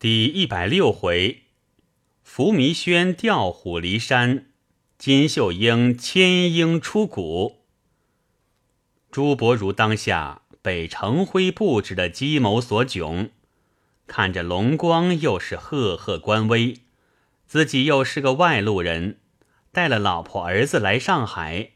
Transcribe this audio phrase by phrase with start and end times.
[0.00, 1.42] 第一百六回，
[2.22, 4.46] 伏弥轩调虎离山，
[4.96, 7.66] 金秀英牵鹰出谷。
[9.10, 13.28] 朱伯儒当下被程辉布置的计谋所窘，
[14.06, 16.78] 看着龙光又是赫赫官威，
[17.46, 19.18] 自己又是个外路人，
[19.70, 21.72] 带了老婆儿子来上海，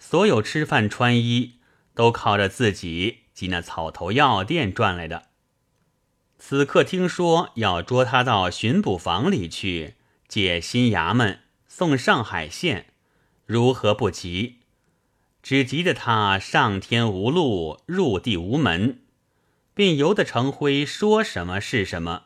[0.00, 1.60] 所有吃饭穿衣
[1.94, 5.27] 都靠着自己及那草头药店赚来的。
[6.38, 9.96] 此刻听说要捉他到巡捕房里去，
[10.28, 12.86] 解新衙门，送上海县，
[13.44, 14.58] 如何不急？
[15.42, 19.00] 只急得他上天无路，入地无门，
[19.74, 22.24] 便由得程辉说什么是什么。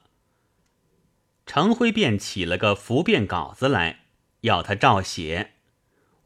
[1.47, 4.01] 程辉便起了个伏辩稿子来，
[4.43, 5.52] 要他照写，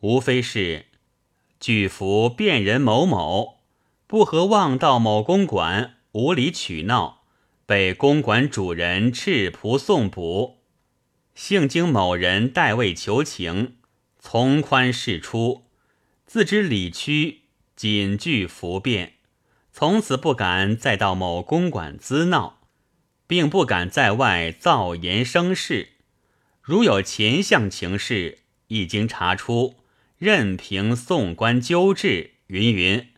[0.01, 0.87] 无非是
[1.61, 3.61] 拒服辩人某某
[4.07, 7.16] 不合望到某公馆，无理取闹。
[7.67, 10.61] 被公馆主人赤仆送捕，
[11.35, 13.75] 幸经某人代位求情，
[14.21, 15.65] 从宽释出，
[16.25, 17.41] 自知理屈，
[17.75, 19.15] 谨具服辩，
[19.73, 22.61] 从此不敢再到某公馆滋闹，
[23.27, 25.89] 并不敢在外造言生事。
[26.63, 29.79] 如有前项情事，一经查出，
[30.19, 32.35] 任凭送官纠治。
[32.47, 33.09] 云云，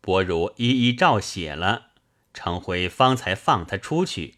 [0.00, 1.91] 伯如一一照写了。
[2.34, 4.36] 程辉方才放他出去。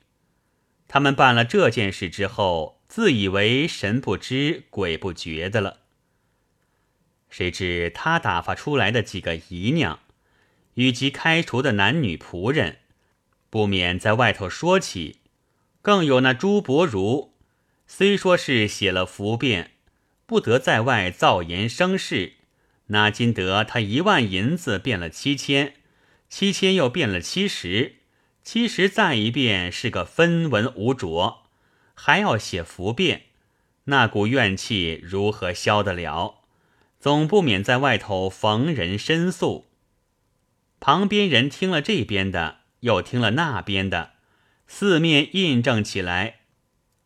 [0.87, 5.79] 他们办了这件事之后，自以为神不知鬼不觉的了。
[7.31, 9.99] 谁知他打发出来的几个姨娘，
[10.75, 12.79] 与其开除的男女仆人，
[13.51, 15.21] 不免在外头说起。
[15.83, 17.35] 更有那朱伯儒，
[17.87, 19.73] 虽说是写了符辩，
[20.27, 22.35] 不得在外造言生事，
[22.87, 25.75] 哪经得他一万银子变了七千。
[26.37, 27.99] 七千又变了七十，
[28.43, 31.45] 七十再一变是个分文无着，
[31.95, 33.27] 还要写符辩，
[33.85, 36.43] 那股怨气如何消得了？
[36.99, 39.67] 总不免在外头逢人申诉。
[40.81, 44.15] 旁边人听了这边的，又听了那边的，
[44.67, 46.41] 四面印证起来，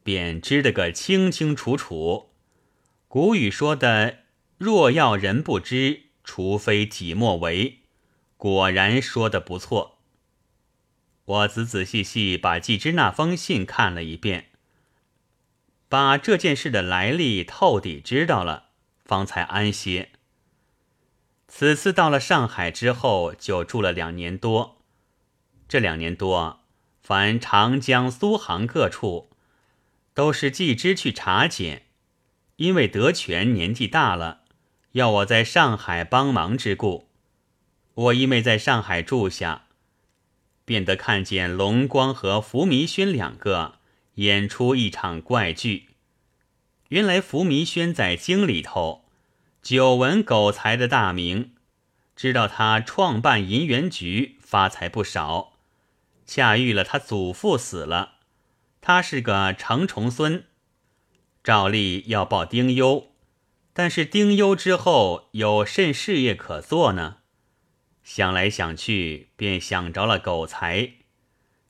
[0.02, 2.30] 便知得个清清楚楚。
[3.08, 4.20] 古语说的
[4.56, 7.80] “若要人不知，除非己莫为”。
[8.38, 9.98] 果然说的不错。
[11.24, 14.46] 我仔仔细细把季之那封信看了一遍，
[15.88, 18.68] 把这件事的来历透底知道了，
[19.04, 20.12] 方才安歇。
[21.48, 24.82] 此次到了上海之后，就住了两年多。
[25.66, 26.60] 这两年多，
[27.02, 29.30] 凡长江、苏杭各处，
[30.14, 31.86] 都是季之去查检，
[32.56, 34.42] 因为德全年纪大了，
[34.92, 37.07] 要我在上海帮忙之故。
[37.98, 39.64] 我因为在上海住下，
[40.64, 43.80] 便得看见龙光和伏弥轩两个
[44.14, 45.88] 演出一场怪剧。
[46.90, 49.04] 原来伏弥轩在京里头
[49.60, 51.54] 久闻狗才的大名，
[52.14, 55.54] 知道他创办银元局发财不少，
[56.24, 58.12] 恰遇了他祖父死了，
[58.80, 60.44] 他是个承重孙，
[61.42, 63.10] 照例要报丁忧，
[63.72, 67.17] 但是丁忧之后有甚事业可做呢？
[68.10, 70.92] 想来想去，便想着了狗才。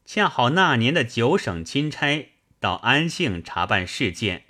[0.04, 2.28] 恰好那年的九省钦差
[2.60, 4.44] 到安庆查办事件，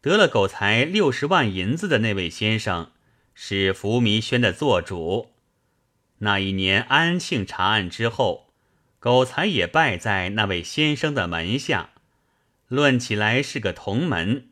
[0.00, 2.92] 得了狗才六十万银子的那位先生
[3.34, 5.34] 是福弥轩的做主。
[6.20, 8.50] 那一年安庆查案之后，
[8.98, 11.90] 狗才也拜在那位先生的门下，
[12.68, 14.48] 论起来是个同门。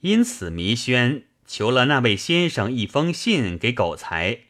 [0.00, 4.40] 因此，弥轩求了那位先生一封信给狗才。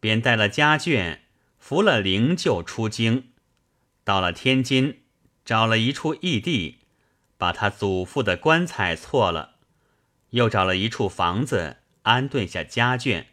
[0.00, 1.18] 便带了家眷，
[1.58, 3.28] 扶了灵柩出京，
[4.02, 5.02] 到了天津，
[5.44, 6.78] 找了一处异地，
[7.36, 9.56] 把他祖父的棺材错了，
[10.30, 13.26] 又找了一处房子安顿下家眷，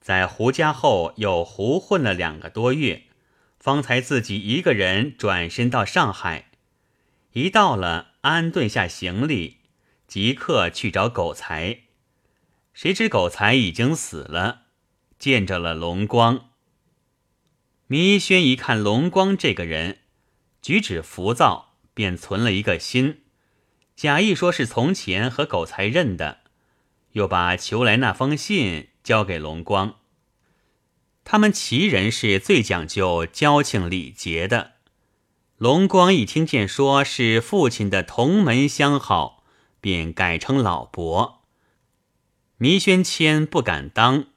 [0.00, 3.04] 在胡家后又胡混了两个多月，
[3.58, 6.50] 方才自己一个人转身到上海，
[7.32, 9.58] 一到了安顿下行李，
[10.08, 11.82] 即刻去找狗才，
[12.74, 14.59] 谁知狗才已经死了。
[15.20, 16.48] 见着了龙光，
[17.88, 19.98] 弥轩一看龙光这个人
[20.62, 23.20] 举止浮躁，便存了一个心，
[23.94, 26.38] 假意说是从前和狗才认的，
[27.12, 29.96] 又把求来那封信交给龙光。
[31.22, 34.72] 他们齐人是最讲究交情礼节的。
[35.58, 39.44] 龙光一听见说是父亲的同门相好，
[39.82, 41.42] 便改称老伯。
[42.56, 44.29] 弥轩谦不敢当。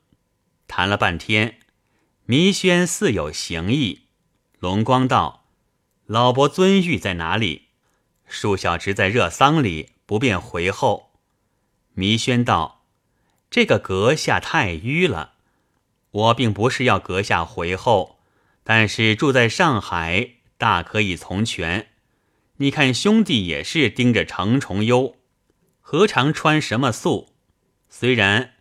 [0.76, 1.60] 谈了半天，
[2.26, 4.08] 弥轩似有行意。
[4.58, 5.46] 龙光道
[6.08, 7.68] ：“老伯尊玉在哪里？
[8.28, 11.12] 恕小侄在热丧里，不便回后。
[11.94, 12.88] 弥轩道
[13.52, 15.34] ：“这个阁下太迂了，
[16.10, 18.18] 我并不是要阁下回后，
[18.64, 21.90] 但是住在上海，大可以从权。
[22.58, 25.18] 你看兄弟也是盯着程重优，
[25.80, 27.36] 何尝穿什么素？
[27.88, 28.53] 虽然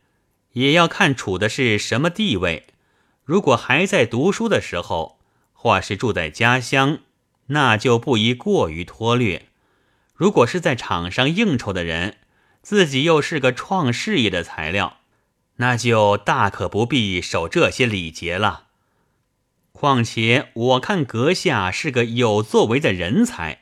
[0.52, 2.66] 也要看处的是什么地位。
[3.25, 5.19] 如果还在读书的时候，
[5.52, 6.99] 或是住在家乡。”
[7.46, 9.46] 那就不宜过于拖略。
[10.14, 12.19] 如果是在场上应酬的人，
[12.62, 14.99] 自己又是个创事业的材料，
[15.56, 18.69] 那就大可不必守这些礼节了。
[19.72, 23.58] 况且我看阁下是个有作为的人才，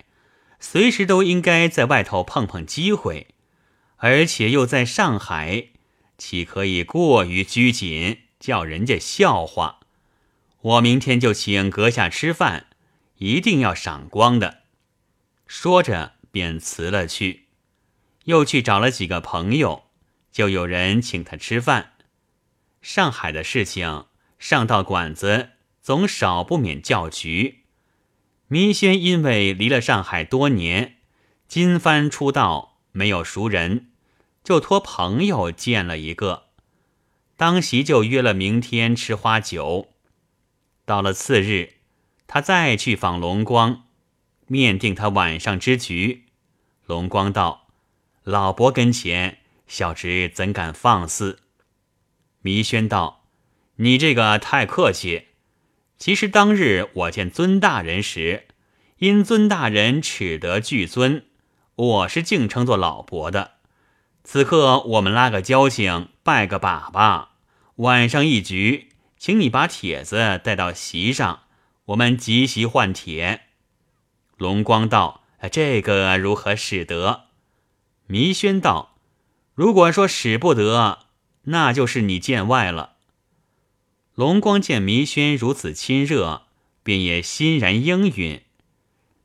[0.61, 3.29] 随时都应该在外头碰碰机会，
[3.97, 5.69] 而且又在上海，
[6.21, 9.79] 岂可以过于拘谨，叫人家笑话？
[10.61, 12.67] 我明天就请阁下吃饭。
[13.17, 14.63] 一定要赏光的，
[15.47, 17.47] 说着便辞了去，
[18.25, 19.85] 又去找了几个朋友，
[20.33, 21.93] 就有人请他吃饭。
[22.81, 24.07] 上海的事情，
[24.39, 25.51] 上到馆子
[25.83, 27.65] 总少不免叫局。
[28.49, 30.97] 弥轩因为离了上海多年，
[31.47, 33.91] 金帆出道没有熟人，
[34.51, 36.47] 就托朋友见了一个，
[37.37, 39.91] 当席就约了明天吃花酒。
[40.85, 41.75] 到了次日。
[42.27, 43.85] 他再去访龙光，
[44.49, 46.27] 面定他晚上之局。
[46.87, 47.69] 龙光道
[48.25, 49.39] ：“老伯跟前，
[49.69, 51.39] 小侄怎敢放肆？”
[52.43, 53.27] 弥轩道
[53.79, 55.29] ：“你这个太客气。
[55.97, 58.49] 其实当日我见尊大人时，
[58.99, 61.27] 因尊大人耻得巨尊，
[61.77, 63.60] 我是敬称作老伯的。
[64.33, 67.31] 此刻我们拉个交情，拜个把把，
[67.75, 71.41] 晚上一局，请你把帖子带到席上。”
[71.87, 73.41] 我们即席换帖。
[74.37, 77.23] 龙光道：“这个如何使得？”
[78.07, 78.99] 弥轩道
[79.57, 81.07] ：“如果说使不得，
[81.47, 82.93] 那就是你见外了。”
[84.15, 86.43] 龙光见弥轩如此亲热，
[86.85, 88.43] 便也欣然应允。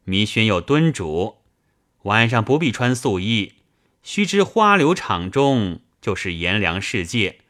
[0.04, 1.36] 弥轩又敦嘱
[2.02, 3.54] ：“晚上不必穿素衣，
[4.06, 7.42] 须知花柳场中就是炎凉世界，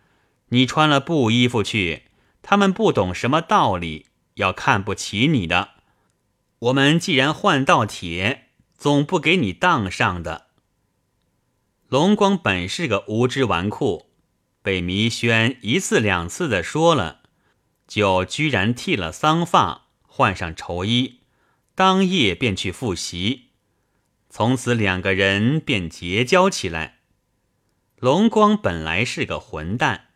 [0.49, 2.05] 你穿了布衣服去，
[2.41, 5.75] 他们不懂什么道理。”要看不起你的，
[6.59, 10.47] 我们既然换道铁，总不给你当上的。
[11.87, 14.07] 龙光本是个无知纨绔，
[14.61, 17.21] 被弥轩一次两次的说了，
[17.87, 21.21] 就居然剃了丧发，换上绸衣，
[21.73, 23.51] 当夜便去复习。
[24.37, 26.95] 从此两个人便结交起来。
[28.01, 30.09] 龙光本来是个混蛋，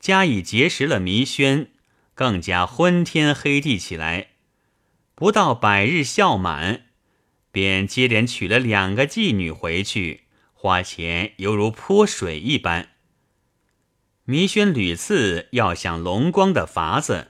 [0.00, 1.70] 加以结识了弥轩。
[2.12, 4.30] 更加昏天黑地起来，
[5.14, 6.86] 不到百日孝满，
[7.52, 12.88] 便接连娶了两个妓女回去，花钱犹如泼水一般。
[14.24, 17.28] 弥轩屡次要想龙光的法子，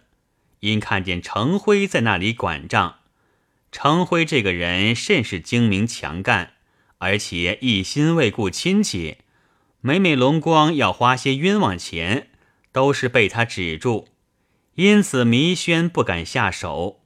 [0.61, 3.00] 因看见程辉在那里管账，
[3.73, 6.55] 程辉这个人甚是精明强干，
[6.99, 9.19] 而且一心为顾亲戚，
[9.81, 12.31] 每每龙光要花些冤枉钱，
[12.73, 14.09] 都是被他止住。
[14.75, 17.03] 因此，弥轩不敢下手，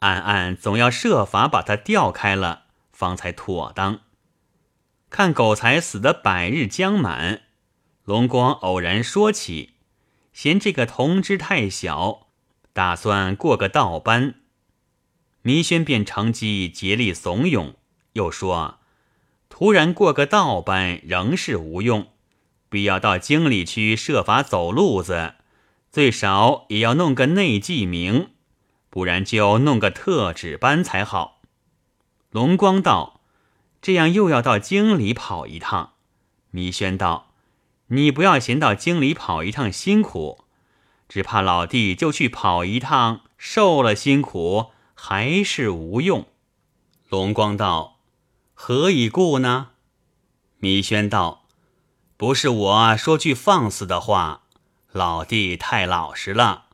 [0.00, 4.00] 暗暗总要设法把他调开了，方才妥当。
[5.10, 7.42] 看狗才死的百日将满，
[8.04, 9.74] 龙光偶然说起，
[10.32, 12.28] 嫌这个童枝太小，
[12.72, 14.40] 打算过个道班。
[15.46, 17.74] 弥轩便乘机竭力怂恿，
[18.14, 18.78] 又说：
[19.50, 22.06] 突然过个道班仍是无用，
[22.70, 25.34] 必要到京里去设法走路子。
[25.92, 28.30] 最少也要弄个内记名，
[28.88, 31.42] 不然就弄个特指班才好。
[32.30, 33.20] 龙光道
[33.82, 35.92] ：“这样又要到京里跑一趟。”
[36.52, 37.34] 弥轩道
[37.88, 40.44] ：“你不要嫌到京里跑一趟辛苦，
[41.06, 46.26] 只怕老弟就去跑一趟，受了辛苦还是无用。”
[47.10, 47.98] 龙光道
[48.54, 49.70] ：“何以故呢？”
[50.58, 51.44] 弥轩道
[52.16, 54.42] ：“不是我说句放肆的话。”
[54.90, 56.66] 老弟太老实了，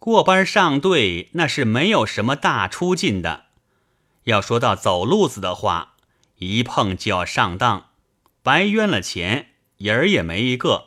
[0.00, 3.44] 过班上队那是没有什么大出进的。
[4.24, 5.94] 要说到走路子的话，
[6.38, 7.90] 一碰就要上当，
[8.42, 10.86] 白冤了钱，人儿也没一个。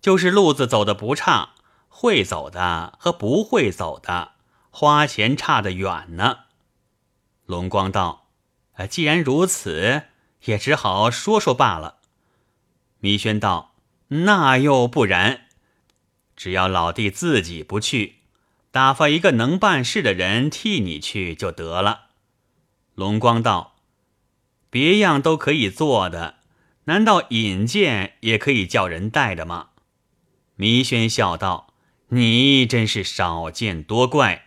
[0.00, 1.54] 就是路子走的不差，
[1.88, 4.34] 会走的和不会走的，
[4.70, 6.38] 花钱差得远呢。
[7.46, 8.28] 龙光道
[8.88, 10.04] ：“既然如此，
[10.44, 11.98] 也只好说说罢了。”
[13.00, 13.74] 弥轩道
[14.08, 15.48] ：“那又不然。”
[16.36, 18.16] 只要老弟自己不去，
[18.70, 22.06] 打发一个能办事的人替你去就得了。”
[22.94, 23.76] 龙光道
[24.70, 26.36] ：“别样都可以做的，
[26.84, 29.70] 难道引荐也可以叫人带的吗？”
[30.56, 31.74] 弥轩笑道
[32.08, 34.46] ：“你真是少见多怪，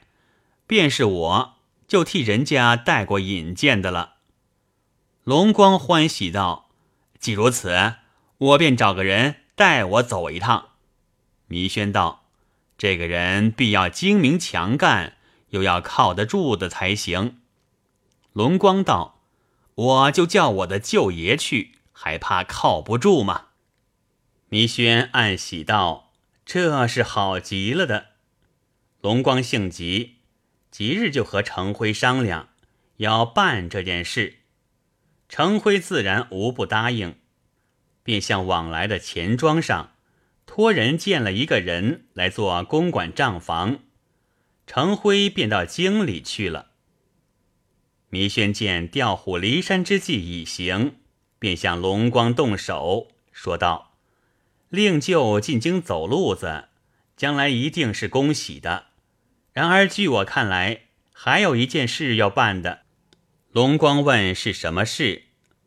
[0.67, 1.53] 便是我
[1.87, 4.15] 就替人家带过引荐的了。”
[5.23, 6.69] 龙光欢喜道
[7.19, 7.95] ：“既如此，
[8.37, 10.69] 我便找个人带我走一趟。”
[11.47, 12.25] 弥轩道
[12.77, 15.17] ：“这个人必要精明强干，
[15.49, 17.39] 又要靠得住的才行。”
[18.33, 19.21] 龙光道
[19.75, 23.47] ：“我就叫我的舅爷去，还怕靠不住吗？”
[24.49, 26.11] 弥轩暗喜道
[26.45, 28.07] ：“这是好极了的。”
[29.01, 30.12] 龙光性急，
[30.73, 32.49] 即日就和程辉商量，
[32.97, 34.39] 要办这件事。
[35.29, 37.13] 程辉自然无不答应，
[38.01, 39.91] 便向往来的钱庄上
[40.47, 43.81] 托人见了一个人来做公馆账房。
[44.65, 46.71] 程辉便到京里去了。
[48.09, 50.95] 弥轩见调虎离山之计已行，
[51.37, 53.93] 便向龙光动手，说道
[54.69, 56.69] ：“令舅进京走路子，
[57.15, 58.87] 将来一定是恭喜的。
[59.53, 60.81] 然而据我看来，
[61.13, 62.81] 还有一件事要办的。”
[63.53, 65.23] 龙光问是什么事，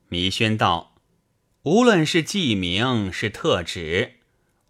[0.09, 0.97] 弥轩道
[1.63, 4.15] ：“无论是记名是特旨，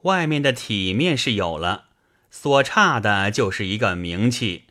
[0.03, 1.87] 外面的体面是有了，
[2.31, 4.65] 所差的就是一个名气。”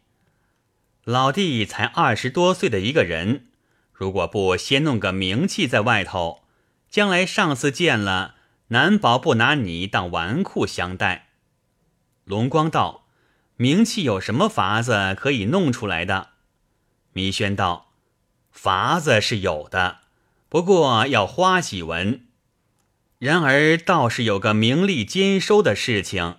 [1.03, 3.47] 老弟才二十多岁的一个人，
[3.91, 6.43] 如果不先弄个名气在外头，
[6.89, 8.35] 将来上司见了，
[8.67, 11.29] 难保不拿你当纨绔相待。
[12.23, 13.04] 龙光道
[13.57, 16.29] ：“名气有什么法子可以弄出来的？”
[17.13, 17.91] 弥轩道
[18.51, 19.99] ：“法子是有的，
[20.49, 22.27] 不过要花几文。
[23.19, 26.37] 然而倒是有个名利兼收的事情。”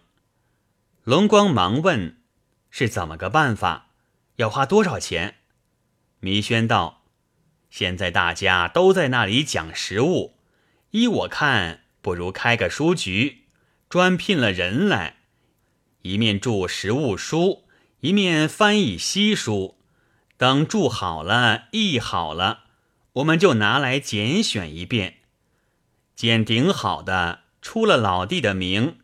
[1.05, 2.19] 龙光忙问
[2.71, 3.87] ：“是怎么个办法？”
[4.37, 5.37] 要花多少钱？
[6.21, 7.05] 弥轩道
[7.71, 10.37] ：“现在大家都在那里讲实物，
[10.91, 13.45] 依我看，不如开个书局，
[13.89, 15.16] 专聘了人来，
[16.07, 17.65] 一面著实物书，
[18.01, 19.77] 一面翻译西书。
[20.37, 22.65] 等著好了，译好了，
[23.15, 25.17] 我们就拿来拣选一遍，
[26.15, 28.97] 拣顶好的，出了老弟的名，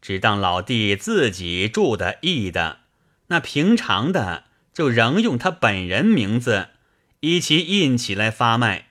[0.00, 2.80] 只当老弟自己著的译的。
[3.28, 6.70] 那平常的。”就仍用他本人名字，
[7.20, 8.88] 一起印起来发卖。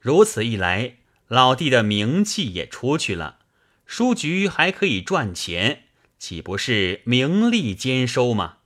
[0.00, 0.96] 如此一来，
[1.28, 3.38] 老弟的名气也出去了，
[3.86, 5.83] 书局还可以赚钱，
[6.24, 8.56] 岂不是名利兼收吗？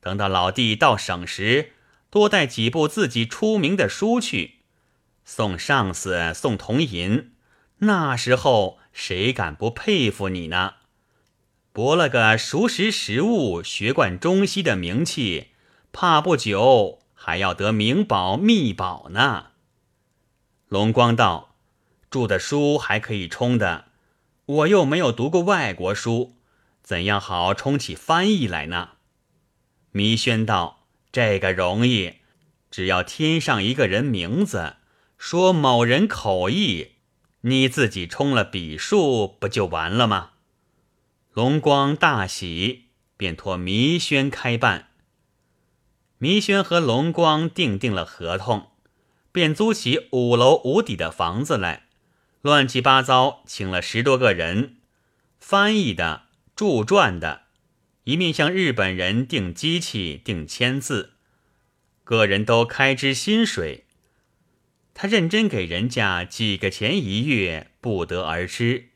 [0.00, 1.72] 等到老弟到省时，
[2.10, 4.56] 多带几部自己出名的书去，
[5.24, 7.32] 送上司，送铜银。
[7.78, 10.74] 那时候谁敢不佩服你呢？
[11.72, 15.52] 博了个熟识时务、学贯中西的名气。
[15.92, 19.52] 怕不久还要得名宝秘宝呢。
[20.68, 21.54] 龙光道
[22.10, 23.86] ：“著的书还可以充的，
[24.44, 26.36] 我又没有读过外国书，
[26.82, 28.90] 怎样好充起翻译来呢？”
[29.92, 32.14] 弥轩道：“这个容易，
[32.70, 34.76] 只要添上一个人名字，
[35.18, 36.92] 说某人口译，
[37.42, 40.30] 你自己充了笔数，不就完了吗？”
[41.34, 44.88] 龙光大喜，便托弥轩开办。
[46.18, 48.72] 弥轩和龙光订定了合同，
[49.32, 51.86] 便租起五楼五底的房子来，
[52.42, 54.76] 乱七八糟请了十多个人，
[55.38, 56.24] 翻译的、
[56.60, 57.44] 铸撰的，
[58.04, 61.14] 一面向日本人订机器、订签字，
[62.04, 63.86] 个人都开支薪水。
[64.92, 68.90] 他认真给人家几个钱一月，不得而知。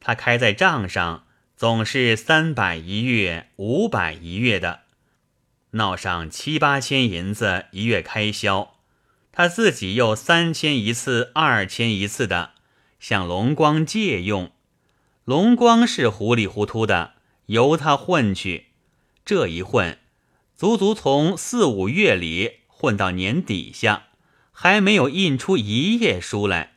[0.00, 4.80] 他开在账上，总是三百一月、五百一月的。
[5.74, 8.74] 闹上七八千银子一月开销，
[9.30, 12.54] 他自己又三千一次、二千一次的
[12.98, 14.50] 向龙光借用。
[15.28, 17.16] 龙光是糊里糊涂的，
[17.48, 18.68] 由他混去。
[19.26, 19.98] 这一混，
[20.56, 24.04] 足足从四五月里混到年底下，
[24.52, 26.72] 还没有印出一页书来。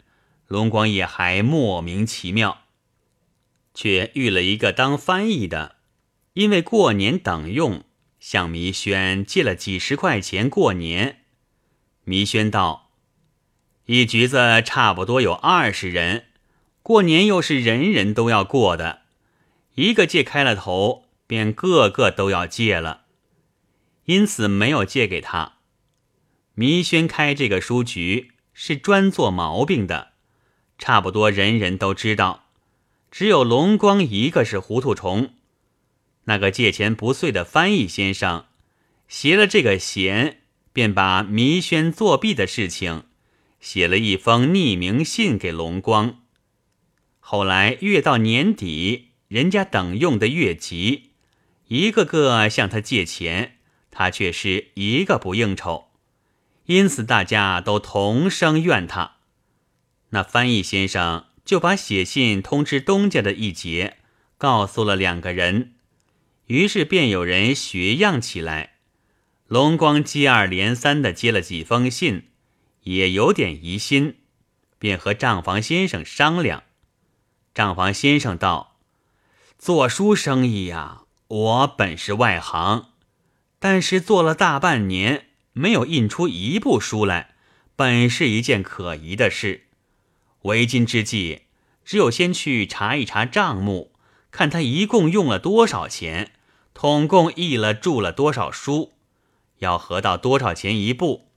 [0.47, 2.63] 龙光也还莫名其妙，
[3.73, 5.77] 却遇了一个当翻译的，
[6.33, 7.85] 因为过年等用。
[8.19, 11.21] 向弥轩借了几十块钱过年。
[12.03, 12.91] 弥轩道
[13.87, 16.25] ：“一局子差不多有二十人，
[16.83, 19.01] 过年又是人人都要过的，
[19.75, 23.01] 一个借开了头，便个个都要借了，
[24.05, 25.57] 因此没有借给他。
[26.55, 30.13] 弥轩开这个书局是专做毛病的，
[30.77, 32.45] 差不多人人都知道，
[33.09, 35.33] 只有龙光一个是糊涂虫。”
[36.25, 38.45] 那个借钱不遂的翻译先生，
[39.07, 40.41] 携了这个闲，
[40.73, 43.03] 便把弥轩作弊的事情，
[43.59, 46.20] 写了一封匿名信给龙光。
[47.21, 51.11] 后来越到年底，人家等用的越急，
[51.67, 53.59] 一个个向他借钱，
[53.89, 55.85] 他却是一个不应酬，
[56.65, 59.17] 因此大家都同声怨他。
[60.09, 63.97] 那翻译先生就把写信通知东家的一节，
[64.37, 65.75] 告诉了两个人。
[66.47, 68.73] 于是便有人学样起来，
[69.47, 72.23] 龙光接二连三的接了几封信，
[72.83, 74.15] 也有点疑心，
[74.77, 76.63] 便和账房先生商量。
[77.53, 78.77] 账房先生道
[79.59, 82.91] ：“做书生意呀，我本是外行，
[83.59, 87.35] 但是做了大半年，没有印出一部书来，
[87.75, 89.67] 本是一件可疑的事。
[90.43, 91.41] 为今之计，
[91.83, 93.91] 只有先去查一查账目，
[94.31, 96.31] 看他一共用了多少钱。”
[96.73, 98.93] 统共译了著了多少书？
[99.59, 101.27] 要合到多少钱一部？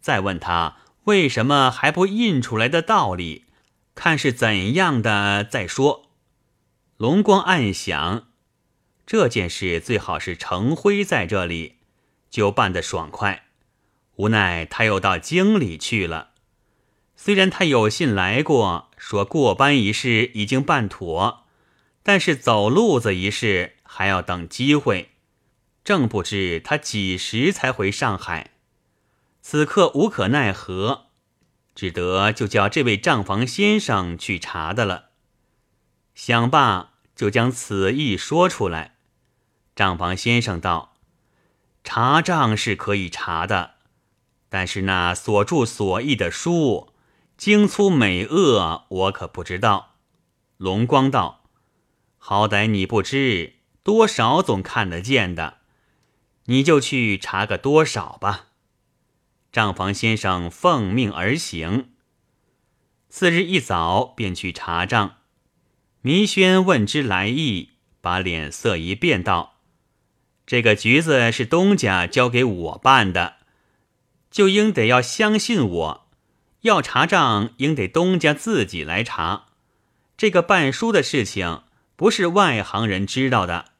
[0.00, 3.44] 再问他为什么还不印出来的道理，
[3.98, 6.12] 看是怎样的再说。
[6.98, 8.28] 龙光暗想，
[9.04, 11.78] 这件事最好是程辉在这里，
[12.30, 13.46] 就办得爽快。
[14.14, 16.30] 无奈他又到京里去了。
[17.16, 21.46] 虽然他有信来过，说过班一事已经办妥，
[22.04, 23.74] 但是走路子一事。
[23.82, 25.12] 还要等机会，
[25.82, 28.52] 正不知他几时才回上海。
[29.40, 31.07] 此刻无可奈何，
[31.78, 35.10] 只得就叫这位账房先生去查的了。
[36.12, 38.96] 想罢，就将此意说出来。
[39.76, 40.96] 账房先生道
[41.84, 43.74] ：“查账是可以查的，
[44.48, 46.92] 但是那所著所译的书，
[47.36, 49.94] 精粗美恶，我可不知道。”
[50.58, 51.44] 龙光道
[52.18, 53.52] ：“好歹你不知。”
[53.84, 55.58] 多少总看得见的，
[56.46, 58.47] 你就去查个多少吧。
[59.52, 61.90] 账房先生奉命而行。
[63.08, 65.16] 次日一早便去查账。
[66.02, 67.70] 弥轩问之来意，
[68.00, 69.60] 把脸色一变，道
[70.46, 73.36] ：“这个局子是东家交给我办的，
[74.30, 76.08] 就应得要相信我。
[76.62, 79.46] 要查账，应得东家自己来查。
[80.16, 81.62] 这个办书的事情，
[81.96, 83.72] 不是外行人知道的。”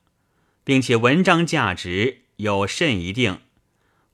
[0.65, 3.41] 并且文章价值有甚一定？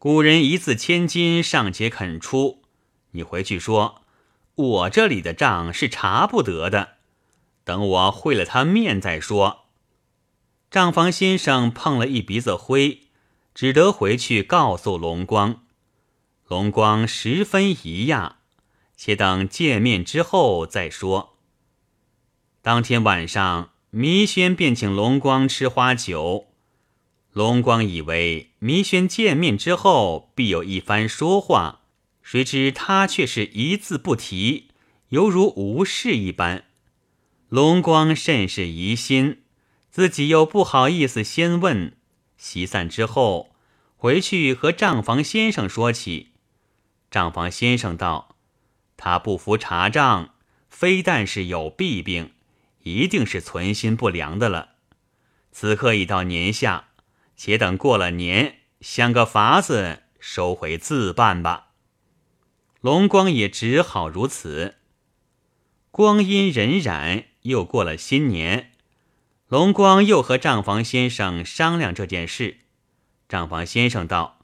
[0.04, 2.60] 古人一字千金尚且肯出，
[3.12, 4.02] 你回去说，
[4.54, 6.96] 我这里的账是查不得的。
[7.64, 9.64] 等我会了他面再说。
[10.70, 13.04] 账房先生碰了一鼻子灰，
[13.54, 15.62] 只得回去告诉龙光。
[16.48, 18.32] 龙光十分疑讶，
[18.94, 21.38] 且等见面之后再说。
[22.60, 23.70] 当天晚上。
[23.88, 26.48] 弥轩便请龙光吃花酒，
[27.32, 31.82] 龙光以为弥轩见面之后必有一番说话，
[32.22, 34.68] 谁知他却是一字不提，
[35.10, 36.64] 犹如无事一般。
[37.50, 39.42] 龙光甚是疑心，
[39.90, 41.92] 自己又不好意思先问。
[42.38, 43.54] 席散之后，
[43.98, 46.30] 回去和账房先生说起。
[47.10, 48.34] 账房先生道
[48.96, 50.36] ：“他不服查账，
[50.70, 52.30] 非但是有弊病。”
[52.84, 54.70] 一定是存心不良的了。
[55.52, 56.88] 此刻已到年下，
[57.36, 61.68] 且等过了年，想个法子收回自办吧。
[62.80, 64.76] 龙光也只好如此。
[65.90, 68.72] 光阴荏苒，又过了新年，
[69.48, 72.58] 龙光又和账房先生商量这件事。
[73.28, 74.40] 账房先生道：“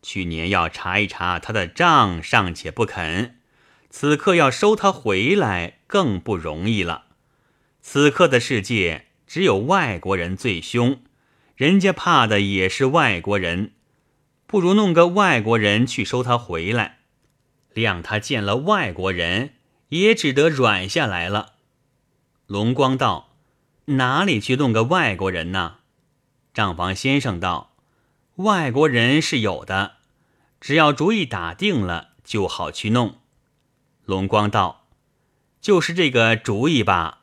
[0.00, 3.40] 去年要查一查他的账，尚且不肯，
[3.90, 7.06] 此刻要收他回来，更不容易了。”
[7.82, 11.00] 此刻的世界，只有外国人最凶，
[11.56, 13.72] 人家怕的也是外国人。
[14.46, 16.98] 不如弄个外国人去收他回来，
[17.74, 19.54] 谅他见了外国人，
[19.88, 21.54] 也只得软下来了。
[22.46, 23.34] 龙光道
[23.96, 25.78] ：“哪里去弄个外国人呢？”
[26.54, 27.74] 账房先生道
[28.36, 29.96] ：“外国人是有的，
[30.60, 33.18] 只要主意打定了，就好去弄。”
[34.04, 34.86] 龙光道
[35.60, 37.22] ：“就是这个主意吧。”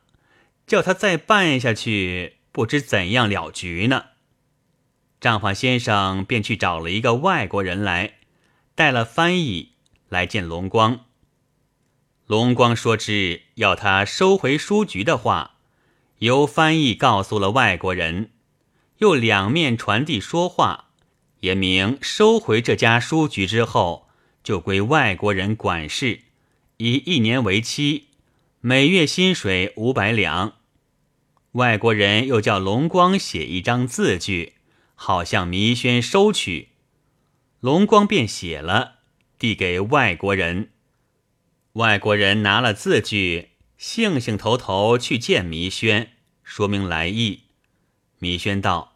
[0.68, 4.06] 叫他再办下去，不知怎样了局呢。
[5.24, 8.16] 账房先生便去找了一个外国人来，
[8.76, 9.70] 带了翻译
[10.10, 11.06] 来见龙光。
[12.28, 15.52] 龙光说之要他收回书局的话，
[16.18, 18.32] 由翻译告诉了外国人，
[18.98, 20.90] 又两面传递说话，
[21.40, 24.10] 也明收回这家书局之后，
[24.44, 26.20] 就归外国人管事，
[26.76, 28.08] 以一年为期。
[28.60, 30.56] 每月薪水五百两。
[31.54, 34.56] 外国人又叫龙光写一张字据，
[35.06, 36.70] 好向弥轩收取。
[37.60, 39.00] 龙光便写了，
[39.38, 40.70] 递给外国人。
[41.74, 47.42] 外国人拿了字据，兴兴头头去见弥轩，说明来意。
[48.20, 48.96] 弥轩道：“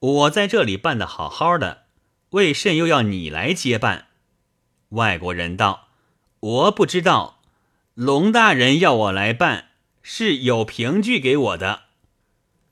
[0.00, 1.82] 我在这里办得好好的，
[2.30, 4.06] 为甚又要你来接办？”
[4.96, 5.88] 外国人道
[6.40, 7.42] ：“我不知道，
[7.92, 9.66] 龙大人要我来办。”
[10.00, 11.82] 是有凭据给我的。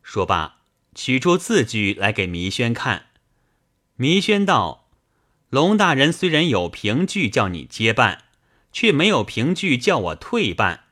[0.03, 0.56] 说罢，
[0.96, 3.06] 取出字据来给弥轩看。
[3.96, 4.88] 弥轩道
[5.50, 8.24] ：“龙大人虽然有凭据叫你接办，
[8.72, 10.85] 却没有凭据叫我退办，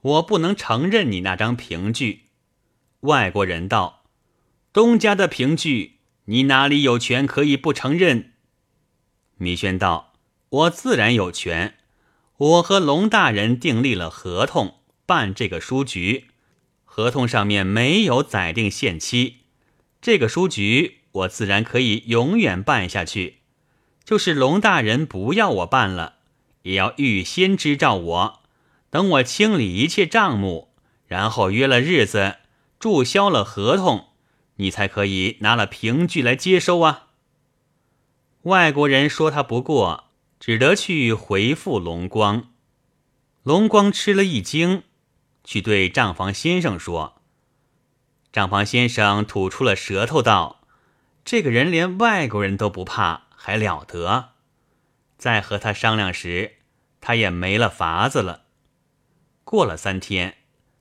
[0.00, 2.22] 我不能承认你那张凭据。”
[3.00, 4.04] 外国人道
[4.72, 8.32] ：“东家的凭据，你哪里有权可以不承认？”
[9.36, 10.14] 弥轩道
[10.48, 11.76] ：“我自然有权。
[12.36, 16.28] 我和龙大人订立了合同。”办这个书局，
[16.96, 19.38] 合同上面没有载定限期，
[20.00, 23.38] 这个书局我自然可以永远办下去。
[24.04, 26.18] 就是龙大人不要我办了，
[26.62, 28.42] 也要预先支召我，
[28.90, 30.68] 等我清理一切账目，
[31.08, 32.36] 然后约了日子，
[32.78, 34.10] 注销了合同，
[34.58, 37.08] 你才可以拿了凭据来接收啊。
[38.42, 40.04] 外国人说他不过，
[40.38, 42.52] 只得去回复龙光。
[43.42, 44.84] 龙光吃了一惊。
[45.44, 47.20] 去对账房先生说。
[48.32, 50.66] 账房先生吐出了舌头道
[51.24, 54.30] ：“这个人连外国人都不怕，还了得？”
[55.16, 56.56] 再和他商量时，
[57.00, 58.42] 他也没了法子了。
[59.44, 60.38] 过了三天，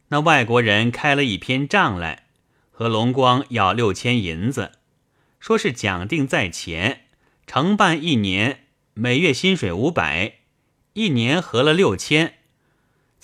[0.07, 2.27] 那外国人开了一篇账来，
[2.71, 4.71] 和龙光要六千银子，
[5.39, 7.05] 说是讲定在前，
[7.45, 10.39] 承办一年，每月薪水五百，
[10.93, 12.39] 一年合了六千。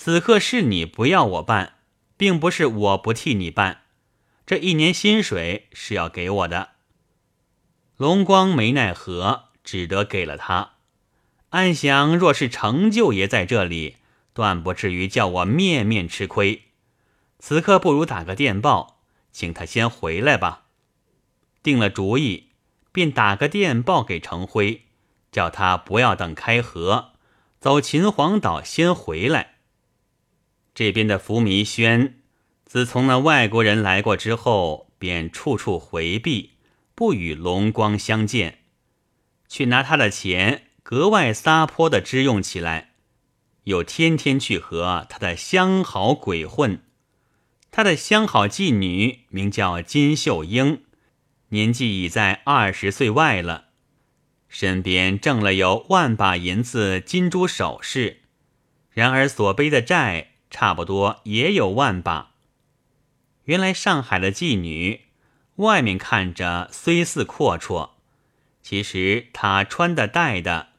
[0.02, 1.74] 此刻是你不要我办，
[2.16, 3.82] 并不是我不替你办。
[4.46, 6.70] 这一年薪水是要给我的。
[7.98, 10.76] 龙光没奈何，只得给了他。
[11.50, 13.98] 暗想，若是成就爷在这里，
[14.32, 16.64] 断不至于叫我面面吃亏。
[17.40, 19.02] 此刻不如打个电报，
[19.34, 20.68] 请他先回来吧。
[21.62, 22.52] 定了主意，
[22.94, 24.84] 便打个电报给程辉，
[25.30, 27.10] 叫他不要等开河，
[27.60, 29.56] 走秦皇岛先回来。
[30.80, 32.22] 这边的福弥轩，
[32.64, 36.52] 自从那外国人来过之后，便处处回避，
[36.96, 38.60] 不与龙光相见，
[39.50, 42.92] 却拿他的钱格外撒泼的支用起来，
[43.66, 46.82] 又天天去和他的相好鬼混。
[47.72, 50.84] 他的相好妓女名叫金秀英，
[51.50, 53.66] 年纪已在二十岁外了，
[54.48, 58.22] 身边挣了有万把银子金珠首饰，
[58.92, 60.28] 然而所背的债。
[60.50, 62.32] 差不多也有万把。
[63.46, 65.02] 原来上海的妓女，
[65.56, 67.92] 外面看着虽似阔绰，
[68.62, 70.70] 其实她穿的戴的，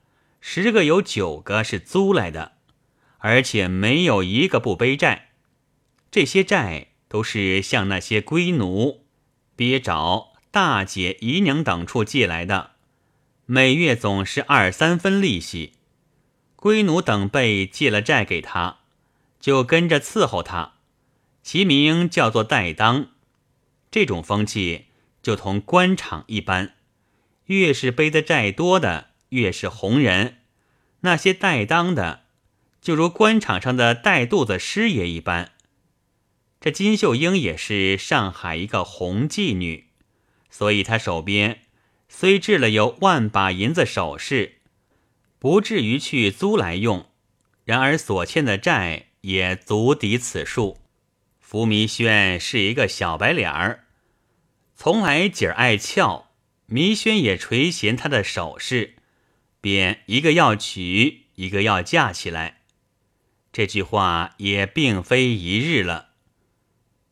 [0.41, 2.53] 十个有九个是租来的，
[3.19, 5.31] 而且没有一个不背债。
[6.11, 9.05] 这些债都是向那些龟奴、
[9.55, 12.73] 鳖爪、大姐、姨娘等处借来的，
[13.47, 15.75] 每月总是二三分利息。
[16.57, 18.80] 龟奴等辈借了债给他。
[19.40, 20.74] 就跟着伺候他，
[21.42, 23.09] 其名叫做代当。
[23.90, 24.88] 这种风气
[25.22, 26.74] 就同官场一般，
[27.46, 30.42] 越是背的债多的，越是红人。
[31.00, 32.24] 那些带当的，
[32.83, 35.53] 就如官场上的带肚子师爷一般。
[36.61, 39.87] 这金秀英也是上海一个红妓女，
[40.50, 41.62] 所以她手边
[42.09, 44.59] 虽置了有万把银子首饰，
[45.38, 47.07] 不至于去租来用。
[47.64, 49.07] 然而所欠的债。
[49.23, 50.79] 也足抵此数。
[51.39, 53.87] 福弥轩是一个小白脸儿，
[54.77, 56.29] 从来姐儿爱俏。
[56.67, 58.95] 弥轩也垂涎他的首饰，
[59.61, 62.61] 便一个要娶，一个要嫁起来。
[63.53, 66.11] 这句话也并非一日了，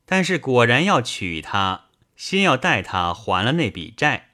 [0.04, 4.28] 但是果然要娶她，先要带她还了那笔债。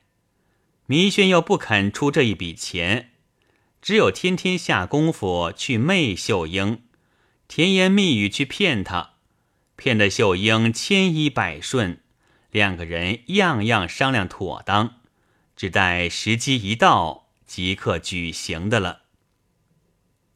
[0.85, 3.13] 弥轩又不肯出这一笔钱，
[3.81, 6.83] 只有天天下功夫去媚秀英。
[7.47, 9.15] 甜言蜜语去骗他，
[9.77, 12.01] 骗得秀英千依百顺，
[12.51, 15.01] 两个人样样商量妥当，
[15.55, 19.03] 只待时机一到，即刻举行的了。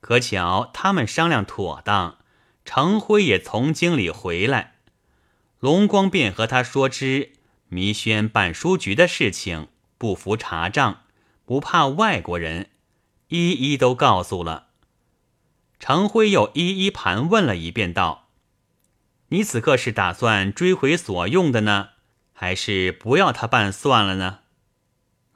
[0.01, 2.19] 可巧他们商量妥当，
[2.65, 4.75] 程辉也从京里回来，
[5.59, 7.33] 龙光便和他说知
[7.69, 11.03] 弥轩办书局的事情，不服查账，
[11.45, 12.71] 不怕外国人，
[13.29, 14.68] 一一都告诉了。
[15.81, 18.29] 常辉又一一盘问了一遍，道
[19.29, 21.91] ：“你此刻是打算追回所用的呢，
[22.33, 24.41] 还是不要他办算了呢？”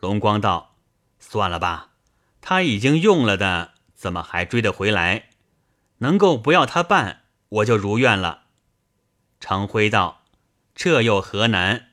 [0.01, 0.77] 龙光道
[1.21, 1.91] ：“算了吧，
[2.41, 5.31] 他已经用了的，怎么还追得回来？
[5.99, 8.47] 能够不要他办，我就如愿了。”
[9.39, 10.25] 常辉道
[10.75, 11.91] ：“这又何难？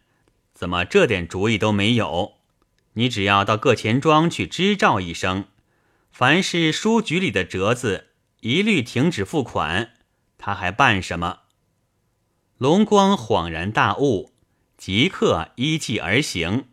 [0.53, 2.33] 怎么这点主意都没有？
[2.93, 5.45] 你只要到各钱庄去支照一声，
[6.11, 8.08] 凡是书局里的折子，
[8.41, 9.91] 一律停止付款。
[10.37, 11.39] 他还办什么？”
[12.57, 14.33] 龙光恍然大悟，
[14.77, 16.69] 即刻依计而行。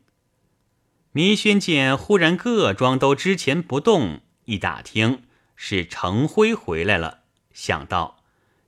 [1.12, 5.24] 弥轩见忽然各庄都支钱不动，一打听
[5.54, 8.22] 是程辉回来了，想到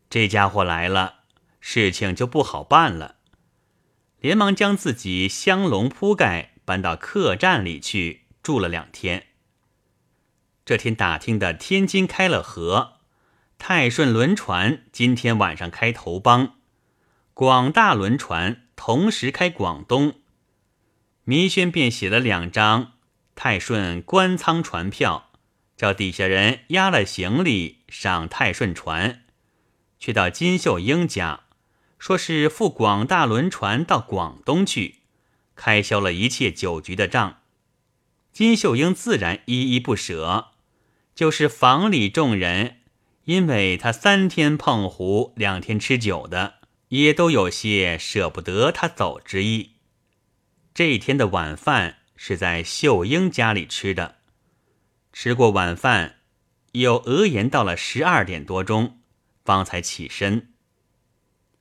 [0.08, 1.16] 这家伙来了。
[1.60, 3.16] 事情就不好办了，
[4.20, 9.27] 连忙将自己香笼铺盖搬到客栈里去住了两天。
[10.68, 12.98] 这天打听的天津开了河，
[13.56, 16.56] 泰顺轮船今天晚上开头帮，
[17.32, 20.16] 广大轮船同时开广东。
[21.24, 22.92] 弥轩便写了两张
[23.34, 25.30] 泰顺官仓船票，
[25.74, 29.22] 叫底下人押了行李上泰顺船，
[29.98, 31.44] 去到金秀英家。
[31.98, 34.96] 说是赴广大轮船到广东去，
[35.56, 37.38] 开销了一切酒局的账。
[38.34, 40.48] 金秀英自然依依不舍，
[41.18, 42.76] 就是房里众人，
[43.24, 49.72] 因为他三天碰壶，两天吃酒的，也都有些舍不得他走之意。
[50.72, 54.18] 这一天的晚饭是在秀英家里吃的，
[55.12, 56.18] 吃过晚饭，
[56.70, 59.00] 又额言到了十二点多钟，
[59.44, 60.52] 方才起身。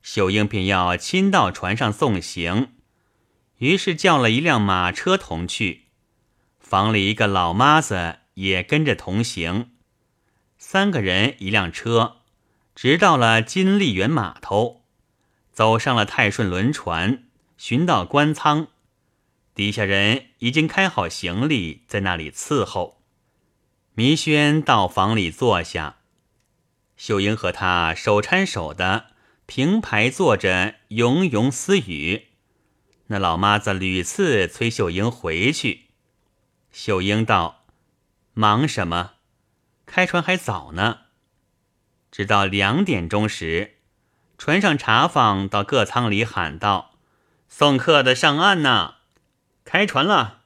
[0.04, 2.74] 秀英便要亲到船上送行，
[3.58, 5.86] 于是叫了一辆马车同去。
[6.60, 9.72] 房里一个老妈子也跟着同行，
[10.60, 12.18] 三个人一辆车，
[12.76, 14.84] 直到了金丽园码头，
[15.52, 17.24] 走上了泰顺轮船，
[17.58, 18.68] 寻到官仓，
[19.56, 23.02] 底下人已经开好行李，在那里伺候。
[23.96, 25.98] 弥轩到房里坐下，
[26.96, 29.08] 秀英和他手搀手的。
[29.48, 32.28] 平排坐着，喁喁私语。
[33.08, 35.86] 那老妈子屡次催秀英回去。
[36.74, 37.57] 秀英道
[38.38, 39.14] ：“忙什么？
[39.88, 41.00] 开船还早呢。”
[42.12, 43.78] 直到两点钟时，
[44.38, 46.92] 船上茶坊到各舱里喊道
[47.50, 48.98] ：“送客的上岸呐，
[49.66, 50.42] 开船了。”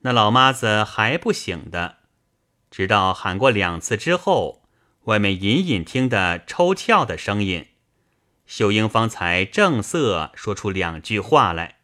[0.00, 1.98] 那老妈子还不醒的，
[2.70, 4.62] 直到喊过两次之后，
[5.02, 7.68] 外面隐隐听得抽跳的声音。
[8.46, 11.80] 秀英方才正色说出两句话来，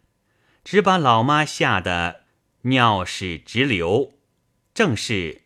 [0.65, 2.23] 只把老妈吓得
[2.63, 4.15] 尿屎直流。
[4.77, 5.41] 正是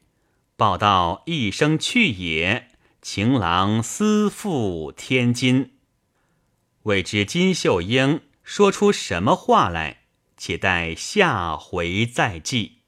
[0.57, 2.67] 报道一声去也，
[3.01, 5.71] 情郎思赴天津。
[6.83, 9.99] 未知金秀英说出什么话来，
[10.37, 12.80] 且待下回再记。